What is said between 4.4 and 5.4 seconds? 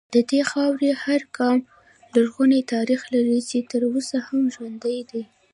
ژوندی دی